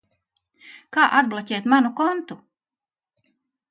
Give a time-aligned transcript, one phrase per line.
[0.97, 2.43] Kā atbloķēt manu kontu?